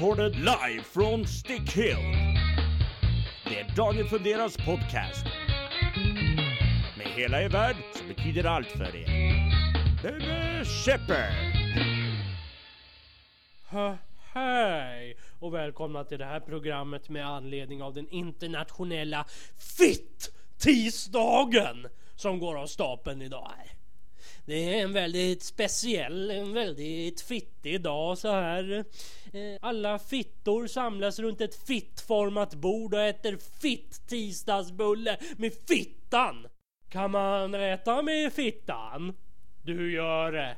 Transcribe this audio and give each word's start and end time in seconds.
recorded 0.00 0.36
live 0.36 0.82
från 0.82 1.26
Stickhill. 1.26 1.96
Det 3.44 3.60
är 3.60 3.76
Daniel 3.76 4.08
Funderas 4.08 4.56
podcast. 4.56 5.24
Med 6.98 7.06
hela 7.06 7.42
er 7.42 7.48
värld 7.48 7.76
som 7.94 8.08
betyder 8.08 8.44
allt 8.44 8.66
för 8.66 8.96
er. 8.96 9.06
Bebe 10.02 10.64
Shepard. 10.64 11.34
Hej 14.32 15.16
och 15.38 15.54
välkomna 15.54 16.04
till 16.04 16.18
det 16.18 16.24
här 16.24 16.40
programmet 16.40 17.08
med 17.08 17.26
anledning 17.26 17.82
av 17.82 17.94
den 17.94 18.08
internationella 18.08 19.26
FIT-tisdagen 19.78 21.86
som 22.16 22.38
går 22.38 22.58
av 22.58 22.66
stapeln 22.66 23.22
idag. 23.22 23.50
Här. 23.56 23.79
Det 24.50 24.74
är 24.74 24.82
en 24.82 24.92
väldigt 24.92 25.42
speciell, 25.42 26.30
en 26.30 26.52
väldigt 26.52 27.20
fittig 27.20 27.80
dag 27.80 28.18
så 28.18 28.28
här. 28.28 28.84
Eh, 29.32 29.58
alla 29.60 29.98
fittor 29.98 30.66
samlas 30.66 31.18
runt 31.18 31.40
ett 31.40 31.66
fittformat 31.66 32.54
bord 32.54 32.94
och 32.94 33.00
äter 33.00 33.38
fitt-tisdagsbulle 33.60 35.18
med 35.36 35.52
fittan. 35.68 36.46
Kan 36.88 37.10
man 37.10 37.54
äta 37.54 38.02
med 38.02 38.32
fittan? 38.32 39.16
Du 39.62 39.92
gör 39.92 40.32
det. 40.32 40.56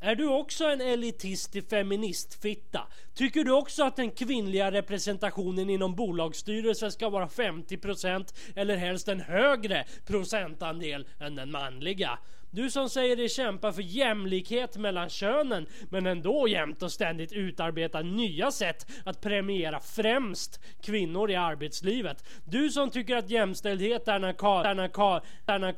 Är 0.00 0.14
du 0.14 0.28
också 0.28 0.64
en 0.64 0.80
elitistisk 0.80 1.70
feministfitta? 1.70 2.86
Tycker 3.14 3.44
du 3.44 3.52
också 3.52 3.84
att 3.84 3.96
den 3.96 4.10
kvinnliga 4.10 4.72
representationen 4.72 5.70
inom 5.70 5.94
bolagsstyrelsen 5.94 6.92
ska 6.92 7.08
vara 7.08 7.28
50% 7.28 8.34
eller 8.56 8.76
helst 8.76 9.08
en 9.08 9.20
högre 9.20 9.84
procentandel 10.06 11.06
än 11.20 11.34
den 11.34 11.50
manliga? 11.50 12.18
Du 12.50 12.70
som 12.70 12.88
säger 12.88 13.16
dig 13.16 13.28
kämpa 13.28 13.72
för 13.72 13.82
jämlikhet 13.82 14.76
mellan 14.76 15.08
könen 15.08 15.66
men 15.90 16.06
ändå 16.06 16.48
jämt 16.48 16.82
och 16.82 16.92
ständigt 16.92 17.32
utarbetar 17.32 18.02
nya 18.02 18.50
sätt 18.50 18.86
att 19.04 19.20
premiera 19.20 19.80
främst 19.80 20.60
kvinnor 20.82 21.30
i 21.30 21.36
arbetslivet. 21.36 22.24
Du 22.44 22.70
som 22.70 22.90
tycker 22.90 23.16
att 23.16 23.30
jämställdhet 23.30 24.08
är 24.08 24.18
när 24.18 24.32
karlarna 24.32 24.70
är 24.70 24.74
när 24.76 24.88
är 25.46 25.58
när 25.58 25.72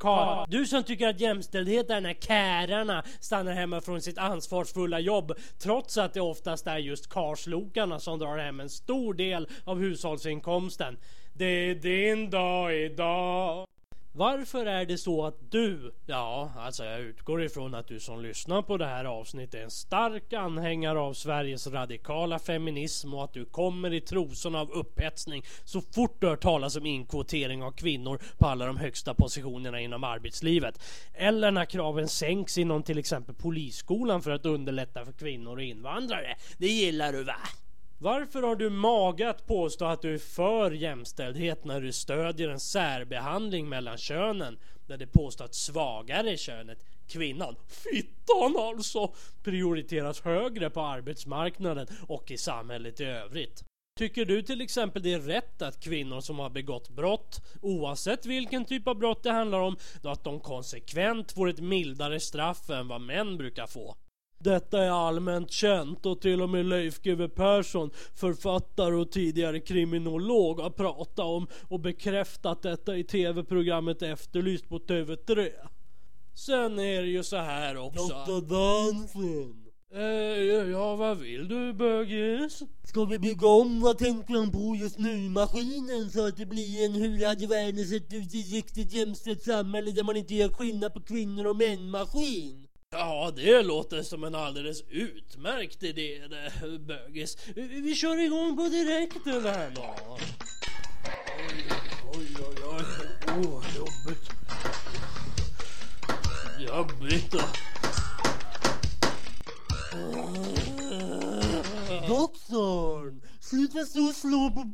Du 0.50 0.66
som 0.66 0.82
tycker 0.82 1.08
att 1.08 1.20
jämställdhet 1.20 1.90
är 1.90 2.00
när 2.00 2.14
kärarna 2.14 3.02
stannar 3.20 3.52
hemma 3.52 3.80
från 3.80 4.02
sitt 4.02 4.18
ansvarsfulla 4.18 5.00
jobb 5.00 5.32
trots 5.58 5.98
att 5.98 6.14
det 6.14 6.20
oftast 6.20 6.66
är 6.66 6.78
just 6.78 7.08
karslokarna 7.08 8.00
som 8.00 8.18
drar 8.18 8.38
hem 8.38 8.60
en 8.60 8.70
stor 8.70 9.14
del 9.14 9.48
av 9.64 9.78
hushållsinkomsten. 9.78 10.96
Det 11.32 11.44
är 11.44 11.74
din 11.74 12.30
dag 12.30 12.76
idag. 12.76 13.69
Varför 14.12 14.66
är 14.66 14.86
det 14.86 14.98
så 14.98 15.26
att 15.26 15.50
du, 15.50 15.94
ja 16.06 16.52
alltså 16.56 16.84
jag 16.84 17.00
utgår 17.00 17.42
ifrån 17.42 17.74
att 17.74 17.88
du 17.88 18.00
som 18.00 18.22
lyssnar 18.22 18.62
på 18.62 18.76
det 18.76 18.86
här 18.86 19.04
avsnittet 19.04 19.54
är 19.54 19.64
en 19.64 19.70
stark 19.70 20.32
anhängare 20.32 20.98
av 21.00 21.14
Sveriges 21.14 21.66
radikala 21.66 22.38
feminism 22.38 23.14
och 23.14 23.24
att 23.24 23.32
du 23.32 23.44
kommer 23.44 23.92
i 23.92 24.00
trosorna 24.00 24.60
av 24.60 24.70
upphetsning 24.70 25.44
så 25.64 25.80
fort 25.80 26.20
du 26.20 26.26
hör 26.26 26.36
talas 26.36 26.76
om 26.76 26.86
inkvotering 26.86 27.62
av 27.62 27.72
kvinnor 27.72 28.20
på 28.38 28.46
alla 28.46 28.66
de 28.66 28.76
högsta 28.76 29.14
positionerna 29.14 29.80
inom 29.80 30.04
arbetslivet. 30.04 30.82
Eller 31.14 31.50
när 31.50 31.64
kraven 31.64 32.08
sänks 32.08 32.58
inom 32.58 32.82
till 32.82 32.98
exempel 32.98 33.34
polisskolan 33.34 34.22
för 34.22 34.30
att 34.30 34.46
underlätta 34.46 35.04
för 35.04 35.12
kvinnor 35.12 35.56
och 35.56 35.62
invandrare. 35.62 36.36
Det 36.58 36.68
gillar 36.68 37.12
du 37.12 37.24
va? 37.24 37.36
Varför 38.02 38.42
har 38.42 38.56
du 38.56 38.70
mage 38.70 39.30
att 39.30 39.46
påstå 39.46 39.84
att 39.84 40.02
du 40.02 40.14
är 40.14 40.18
för 40.18 40.70
jämställdhet 40.70 41.64
när 41.64 41.80
du 41.80 41.92
stödjer 41.92 42.48
en 42.48 42.60
särbehandling 42.60 43.68
mellan 43.68 43.98
könen? 43.98 44.58
Där 44.86 44.96
det 44.96 45.06
påstår 45.06 45.44
att 45.44 45.54
svagare 45.54 46.36
könet, 46.36 46.84
kvinnan, 47.08 47.56
fittan 47.68 48.56
alltså, 48.58 49.14
prioriteras 49.42 50.20
högre 50.20 50.70
på 50.70 50.80
arbetsmarknaden 50.80 51.86
och 52.08 52.30
i 52.30 52.38
samhället 52.38 53.00
i 53.00 53.04
övrigt. 53.04 53.64
Tycker 53.98 54.24
du 54.24 54.42
till 54.42 54.60
exempel 54.60 55.02
det 55.02 55.12
är 55.12 55.20
rätt 55.20 55.62
att 55.62 55.80
kvinnor 55.80 56.20
som 56.20 56.38
har 56.38 56.50
begått 56.50 56.88
brott, 56.88 57.40
oavsett 57.62 58.26
vilken 58.26 58.64
typ 58.64 58.88
av 58.88 58.98
brott 58.98 59.22
det 59.22 59.32
handlar 59.32 59.60
om, 59.60 59.76
då 60.02 60.08
att 60.08 60.24
de 60.24 60.40
konsekvent 60.40 61.32
får 61.32 61.48
ett 61.48 61.60
mildare 61.60 62.20
straff 62.20 62.70
än 62.70 62.88
vad 62.88 63.00
män 63.00 63.36
brukar 63.36 63.66
få? 63.66 63.96
Detta 64.42 64.84
är 64.84 64.90
allmänt 64.90 65.50
känt 65.50 66.06
och 66.06 66.20
till 66.20 66.42
och 66.42 66.50
med 66.50 66.66
Leif 66.66 67.02
GW 67.02 67.28
Persson, 67.28 67.90
författare 68.14 68.94
och 68.94 69.10
tidigare 69.12 69.60
kriminolog, 69.60 70.60
har 70.60 70.70
pratat 70.70 71.18
om 71.18 71.46
och 71.68 71.80
bekräftat 71.80 72.62
detta 72.62 72.96
i 72.96 73.04
tv-programmet 73.04 74.02
Efterlyst 74.02 74.68
på 74.68 74.78
TV3. 74.78 75.50
Sen 76.34 76.78
är 76.78 77.02
det 77.02 77.08
ju 77.08 77.22
så 77.22 77.36
här 77.36 77.76
också. 77.76 78.08
Dr. 78.08 78.40
Dansen. 78.40 79.70
Eh, 79.94 80.70
ja, 80.70 80.96
vad 80.96 81.18
vill 81.18 81.48
du 81.48 81.72
bögis? 81.72 82.62
Ska 82.84 83.04
vi 83.04 83.18
bygga 83.18 83.46
om, 83.46 83.80
vad 83.80 83.98
tänker 83.98 84.34
han 84.34 84.50
på 84.50 84.76
just 84.80 84.98
nu, 84.98 85.16
maskinen 85.16 86.10
så 86.10 86.26
att 86.26 86.36
det 86.36 86.46
blir 86.46 86.84
en 86.84 86.94
hur 86.94 87.26
hade 87.26 87.46
världen 87.46 87.84
sett 87.84 88.12
ut 88.12 88.34
i 88.34 88.40
ett 88.40 88.52
riktigt 88.52 88.92
jämställt 88.92 89.42
samhälle 89.42 89.90
där 89.90 90.02
man 90.02 90.16
inte 90.16 90.34
gör 90.34 90.48
skillnad 90.48 90.94
på 90.94 91.00
kvinnor 91.00 91.46
och 91.46 91.56
män-maskin? 91.56 92.69
Ja, 92.92 93.32
det 93.36 93.62
låter 93.62 94.02
som 94.02 94.24
en 94.24 94.34
alldeles 94.34 94.82
utmärkt 94.88 95.82
idé 95.82 96.22
det, 96.30 96.78
bögis. 96.78 97.36
Vi, 97.54 97.80
vi 97.80 97.94
kör 97.94 98.18
igång 98.18 98.56
på 98.56 98.62
direkten 98.62 99.44
här 99.44 99.70
då. 99.74 99.94
Oj, 102.14 102.26
oj, 102.38 102.56
oj. 102.64 102.84
Åh, 103.28 103.64
jobbigt. 103.76 104.30
Jobbigt 106.58 107.32
då. 107.32 107.40
Doktorn! 112.08 113.20
Sluta 113.40 113.84
stå 113.84 114.00
och 114.00 114.14
slå 114.14 114.50
på 114.50 114.64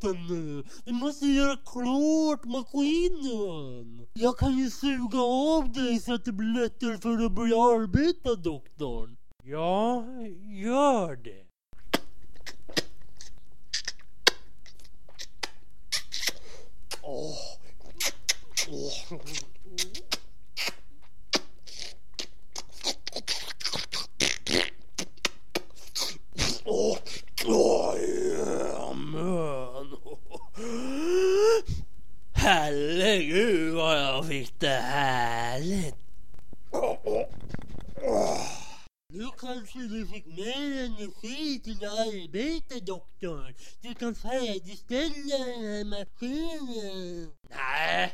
båten 0.00 0.26
nu. 0.26 0.64
Vi 0.84 0.92
måste 0.92 1.26
göra 1.26 1.56
klart 1.56 2.44
maskinen. 2.44 4.06
Jag 4.14 4.38
kan 4.38 4.58
ju 4.58 4.70
suga 4.70 5.20
av 5.20 5.72
dig 5.72 6.00
så 6.00 6.14
att 6.14 6.24
det 6.24 6.32
blir 6.32 6.62
lättare 6.62 6.98
för 6.98 7.16
dig 7.16 7.26
att 7.26 7.32
börja 7.32 7.56
arbeta, 7.56 8.34
doktorn. 8.34 9.16
Ja, 9.44 10.04
gör 10.62 11.16
det. 11.16 11.42
Åh, 17.02 17.36
åh, 18.68 18.92
ja, 27.46 28.94
men. 28.94 29.96
Herregud 32.32 33.74
vad 33.74 33.98
jag 34.56 34.60
fick 34.60 34.60
det 34.60 34.68
härligt. 34.68 35.94
Nu 39.12 39.26
kanske 39.40 39.78
du 39.78 40.06
fick 40.06 40.26
mer 40.26 40.84
energi 40.84 41.60
till 41.64 41.84
arbete, 41.84 42.80
doktorn. 42.80 43.54
Du 43.82 43.94
kan 43.94 44.14
färdigställa 44.14 45.44
den 45.44 45.64
här 45.64 45.84
maskinen. 45.84 47.30
Nej, 47.50 48.12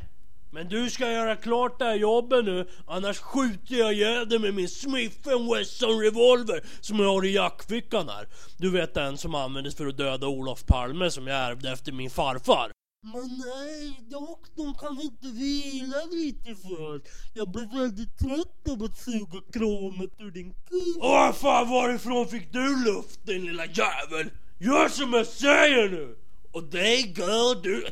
men 0.53 0.69
du 0.69 0.91
ska 0.91 1.11
göra 1.11 1.37
klart 1.37 1.79
det 1.79 1.85
här 1.85 1.95
jobbet 1.95 2.45
nu, 2.45 2.69
annars 2.87 3.19
skjuter 3.19 3.75
jag 3.75 3.93
ihjäl 3.93 4.29
dig 4.29 4.39
med 4.39 4.55
min 4.55 4.69
Smith 4.69 5.29
Wesson 5.29 6.01
revolver 6.01 6.65
som 6.81 6.99
jag 6.99 7.09
har 7.09 7.25
i 7.25 7.35
jackfickan 7.35 8.09
här. 8.09 8.29
Du 8.59 8.71
vet 8.71 8.95
den 8.95 9.19
som 9.19 9.35
användes 9.35 9.75
för 9.75 9.87
att 9.87 9.97
döda 9.97 10.27
Olof 10.27 10.67
Palme 10.67 11.11
som 11.11 11.27
jag 11.27 11.39
ärvde 11.39 11.71
efter 11.73 11.93
min 11.93 12.11
farfar. 12.11 12.73
Men 13.05 13.41
nej, 13.47 14.01
doktorn 14.11 14.75
kan 14.75 15.01
inte 15.01 15.27
vila 15.27 16.05
lite 16.11 16.55
först? 16.55 17.07
Jag 17.35 17.49
blir 17.51 17.79
väldigt 17.81 18.19
trött 18.19 18.69
av 18.71 18.83
att 18.83 18.99
suga 18.99 19.43
kromet 19.53 20.11
ur 20.19 20.31
din 20.31 20.55
kuk. 20.69 20.97
Åh 21.01 21.33
fan 21.33 21.71
varifrån 21.71 22.29
fick 22.29 22.53
du 22.53 22.85
luft 22.85 23.27
din 23.27 23.45
lilla 23.45 23.67
jävel? 23.67 24.31
Gör 24.59 24.89
som 24.89 25.13
jag 25.13 25.27
säger 25.27 25.89
nu! 25.89 26.17
Och 26.53 26.65
det 26.65 26.97
gör 26.97 27.63
du. 27.63 27.87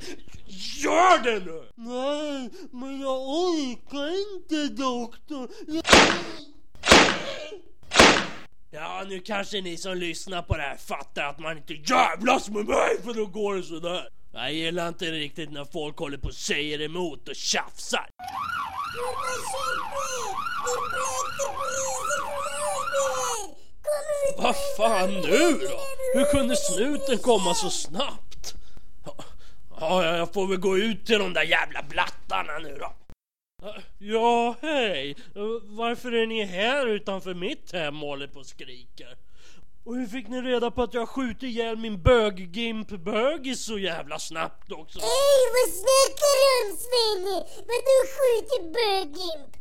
Gör 0.83 1.23
det 1.23 1.45
nu! 1.45 1.63
Nej, 1.75 2.51
men 2.73 3.01
jag 3.01 3.21
orkar 3.21 4.35
inte 4.35 4.83
doktorn. 4.83 5.49
Jag... 5.67 5.85
Ja, 8.71 9.05
nu 9.09 9.21
kanske 9.21 9.61
ni 9.61 9.77
som 9.77 9.97
lyssnar 9.97 10.43
på 10.43 10.57
det 10.57 10.63
här 10.63 10.77
fattar 10.77 11.25
att 11.25 11.39
man 11.39 11.57
inte 11.57 11.75
jävlas 11.75 12.51
med 12.51 12.67
mig 12.67 13.03
för 13.05 13.15
då 13.15 13.27
går 13.27 13.55
det 13.55 13.63
sådär. 13.63 14.20
Jag 14.33 14.53
gillar 14.53 14.89
inte 14.89 15.05
riktigt 15.05 15.51
när 15.51 15.65
folk 15.65 15.99
håller 15.99 16.19
på 16.19 16.29
och 16.29 16.35
säger 16.35 16.83
emot 16.83 17.29
och 17.29 17.37
tjafsar. 17.37 18.09
Vad 24.39 24.57
fan 24.77 25.11
nu 25.11 25.53
då? 25.53 25.81
Hur 26.15 26.33
kunde 26.33 26.57
snuten 26.57 27.19
komma 27.19 27.55
så 27.55 27.71
snabbt? 27.71 28.55
Ja, 29.81 30.17
jag 30.17 30.33
får 30.33 30.47
väl 30.47 30.59
gå 30.59 30.79
ut 30.79 31.07
till 31.07 31.19
de 31.19 31.33
där 31.33 31.43
jävla 31.43 31.83
blattarna 31.83 32.59
nu 32.59 32.79
då. 32.81 32.93
Ja, 33.99 34.57
hej! 34.63 35.17
Varför 35.63 36.13
är 36.13 36.27
ni 36.27 36.45
här 36.45 36.87
utanför 36.87 37.35
mitt 37.35 37.73
hem 37.73 38.03
och 38.03 38.09
håller 38.09 38.27
på 38.27 38.39
och 38.39 38.47
skriker? 38.47 39.17
Och 39.85 39.95
hur 39.97 40.07
fick 40.07 40.29
ni 40.29 40.41
reda 40.41 40.71
på 40.71 40.83
att 40.83 40.95
jag 40.95 41.09
skjutit 41.09 41.43
ihjäl 41.43 41.77
min 41.77 42.03
bög-gimp-bögis 42.03 43.61
så 43.71 43.79
jävla 43.79 44.19
snabbt 44.19 44.73
också? 44.81 44.99
Ey, 44.99 45.43
vad 45.57 45.69
snackar 45.83 46.35
du 46.41 46.49
om 46.61 46.71
Svenne? 46.85 47.37
Vadå 47.71 47.97
skjuter 48.15 48.61
bögimp? 48.77 49.53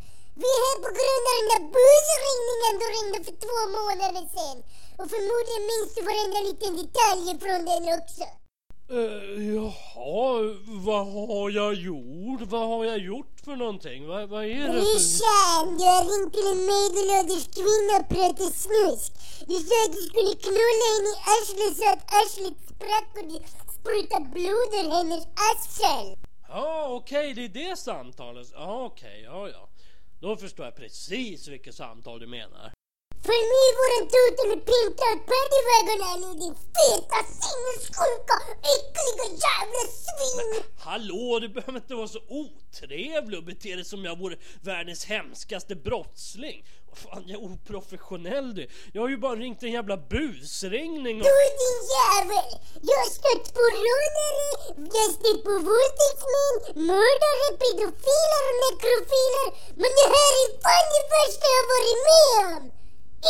Vi 0.42 0.48
är 0.56 0.62
här 0.66 0.78
på 0.86 0.90
grund 0.98 1.26
av 1.30 1.36
den 1.40 1.50
där 1.54 1.64
busringningen 1.78 2.74
du 2.82 2.88
ringde 2.96 3.20
för 3.28 3.36
två 3.46 3.60
månader 3.78 4.24
sedan. 4.36 4.58
Och 5.00 5.08
förmodligen 5.14 5.64
minns 5.72 5.92
du 5.96 6.02
varenda 6.10 6.40
liten 6.50 6.74
detalj 6.84 7.26
från 7.44 7.62
den 7.70 7.84
också. 8.00 8.26
Uh, 8.92 9.56
jaha, 9.56 10.26
vad 10.88 11.06
har 11.08 11.50
jag 11.50 11.74
gjort? 11.74 12.19
Vad 12.42 12.68
har 12.68 12.86
jag 12.86 12.98
gjort 12.98 13.40
för 13.46 13.56
någonting? 13.56 14.08
Vad, 14.08 14.30
vad 14.30 14.46
är 14.46 14.50
det 14.50 14.66
för... 14.66 14.72
Brorsan, 14.72 15.78
du 15.78 15.84
har 15.84 16.04
ringt 16.12 16.34
till 16.34 16.48
en 16.54 16.62
medelålders 16.72 17.46
kvinna 17.58 17.94
och 18.00 18.10
pratat 18.16 18.54
snusk. 18.66 19.12
Du 19.48 19.56
sa 19.68 19.76
att 19.86 19.94
du 19.98 20.02
skulle 20.10 20.36
knulla 20.46 20.86
henne 20.92 21.10
i 21.16 21.18
arslet 21.34 21.78
så 21.78 21.86
att 21.94 22.04
arslet 22.20 22.58
sprack 22.72 23.10
och 23.20 23.28
det 23.32 23.42
sprutade 23.78 24.26
blod 24.26 24.70
ur 24.80 24.92
hennes 24.98 25.24
arsel. 25.50 26.18
Ja, 26.50 26.88
okej, 26.90 27.34
det 27.34 27.46
är 27.46 27.50
det 27.50 27.76
samtalet. 27.80 28.48
Ja, 28.54 28.86
okej, 28.86 29.22
ja, 29.26 29.50
ja. 29.50 29.70
Då 30.22 30.36
förstår 30.36 30.66
jag 30.66 30.76
precis 30.76 31.48
vilket 31.48 31.76
samtal 31.76 32.20
du 32.20 32.28
menar. 32.28 32.72
Följ 33.26 33.46
med 33.52 33.64
i 33.70 33.72
våran 33.80 34.06
total 34.14 34.50
och 34.56 34.62
ut 34.82 34.98
paddywagon 35.30 36.02
här 36.08 36.18
nu 36.24 36.30
din 36.42 36.56
feta 36.76 37.20
sinnessjuka 37.42 38.36
äckliga 38.74 39.26
jävla 39.46 39.84
svin! 40.04 40.64
Hallå, 40.80 41.40
du 41.42 41.50
behöver 41.50 41.80
inte 41.84 41.96
vara 41.96 42.08
så 42.08 42.22
otrevlig 42.42 43.38
och 43.40 43.46
bete 43.46 43.76
dig 43.76 43.86
som 43.86 44.06
jag 44.06 44.20
vore 44.20 44.36
världens 44.62 45.06
hemskaste 45.06 45.76
brottsling. 45.76 46.66
Vad 46.88 46.98
fan, 46.98 47.24
jag 47.28 47.42
är 47.42 47.46
oprofessionell 47.52 48.56
du. 48.56 48.68
Jag 48.94 49.02
har 49.02 49.10
ju 49.10 49.18
bara 49.18 49.36
ringt 49.36 49.64
en 49.64 49.72
jävla 49.72 49.98
busringning 49.98 51.16
och... 51.18 51.28
Du 51.30 51.36
din 51.64 51.80
jävel! 51.98 52.50
Jag 52.90 52.98
har 53.04 53.10
stött 53.20 53.48
på 53.58 53.64
rånare, 53.86 54.48
jag 54.94 55.02
har 55.06 55.14
stött 55.20 55.42
på 55.48 55.54
våldtäktsmän, 55.70 56.56
mördare, 56.90 57.48
pedofiler 57.62 58.42
och 58.50 58.58
nekrofiler. 58.64 59.48
Men 59.82 59.92
det 59.98 60.08
här 60.16 60.32
är 60.42 60.48
fan 60.64 60.86
det 60.94 61.06
värsta 61.16 61.46
jag 61.58 61.66
varit 61.74 62.00
med 62.10 62.58
om! 62.58 62.79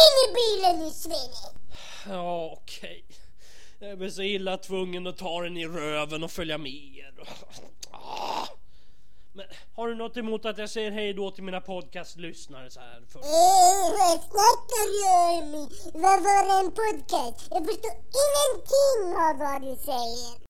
In 0.10 0.30
i 0.30 0.34
bilen 0.34 0.80
nu 0.80 0.92
Svenne! 0.92 1.60
Ja, 2.10 2.58
okej. 2.62 3.06
Jag 3.80 3.98
blir 3.98 4.10
så 4.10 4.22
illa 4.22 4.58
tvungen 4.58 5.08
att 5.08 5.18
ta 5.18 5.42
den 5.42 5.58
i 5.58 5.68
röven 5.68 6.24
och 6.24 6.32
följa 6.32 6.58
med 6.58 6.72
er. 6.72 7.14
Ah. 7.92 8.48
Men 9.34 9.46
har 9.76 9.88
du 9.88 9.96
något 9.96 10.18
emot 10.18 10.46
att 10.46 10.58
jag 10.58 10.70
säger 10.70 10.92
hej 10.92 11.14
då 11.14 11.32
till 11.32 11.44
mina 11.44 11.62
podcastlyssnare 11.62 12.70
så 12.70 12.80
här 12.80 13.02
först? 13.10 13.26
Ey, 13.26 13.92
vad 13.92 14.20
snackar 14.24 14.86
du 14.92 15.58
om? 15.58 15.70
Vad 15.94 16.24
var 16.24 16.60
en 16.60 16.72
podcast? 16.72 17.48
Jag 17.52 17.66
förstår 17.66 17.92
ingenting 18.26 19.18
av 19.18 19.38
vad 19.38 19.62
du 19.62 19.82
säger. 19.84 20.50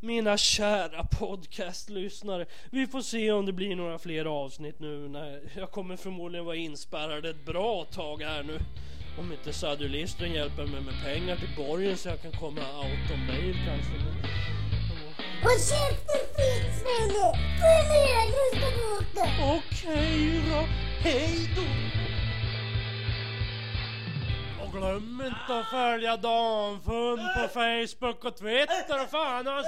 Mina 0.00 0.36
kära 0.36 1.04
podcastlyssnare. 1.04 2.46
Vi 2.70 2.86
får 2.86 3.00
se 3.00 3.32
om 3.32 3.46
det 3.46 3.52
blir 3.52 3.76
några 3.76 3.98
fler 3.98 4.24
avsnitt 4.24 4.80
nu 4.80 5.08
när 5.08 5.52
jag 5.56 5.70
kommer 5.70 5.96
förmodligen 5.96 6.46
vara 6.46 6.56
inspärrad 6.56 7.26
ett 7.26 7.44
bra 7.46 7.84
tag 7.84 8.22
här 8.22 8.42
nu. 8.42 8.60
Om 9.18 9.32
inte 9.32 9.52
Sadulistren 9.52 10.32
hjälper 10.32 10.66
mig 10.66 10.80
med 10.80 10.94
pengar 11.04 11.36
till 11.36 11.56
borgen 11.56 11.96
så 11.96 12.08
jag 12.08 12.22
kan 12.22 12.32
komma 12.32 12.60
out 12.60 13.10
on 13.14 13.26
bail 13.26 13.56
kanske. 13.66 13.92
Håll 15.42 15.58
käften 15.58 16.24
fint 16.36 16.74
Svenne! 16.78 17.26
Följ 17.60 17.88
med, 17.88 18.50
ska 18.56 18.68
vi 18.76 18.82
åka! 18.98 19.24
Okej 19.56 20.42
då, 20.50 20.60
hej 21.08 21.50
då! 21.56 21.62
Och 24.64 24.72
glöm 24.72 25.22
inte 25.26 25.58
att 25.58 25.70
följa 25.70 26.16
Danfund 26.16 27.20
på 27.36 27.48
Facebook 27.48 28.24
och 28.24 28.36
Twitter 28.36 29.02
och 29.02 29.10
fan 29.10 29.48
och 29.48 29.64